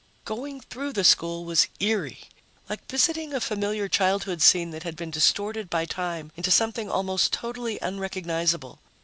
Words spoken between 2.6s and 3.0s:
like